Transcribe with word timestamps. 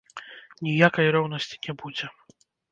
Ніякай 0.67 1.07
роўнасці 1.17 1.55
не 1.69 1.73
будзе. 1.85 2.13